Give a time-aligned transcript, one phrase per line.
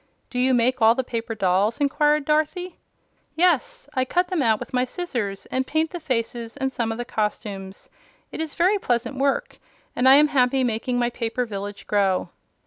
[0.31, 2.79] "Do you make all the paper dolls?" inquired Dorothy.
[3.35, 6.97] "Yes; I cut them out with my scissors, and paint the faces and some of
[6.97, 7.87] the costumes.
[8.31, 9.59] It is very pleasant work,
[9.95, 12.29] and I am happy making my paper village grow."